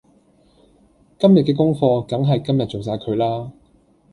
[1.19, 3.51] 今日嘅功課梗係今日做晒佢啦